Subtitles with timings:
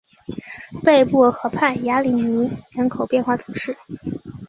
[0.83, 3.77] 贝布尔河畔雅利尼人口变化图示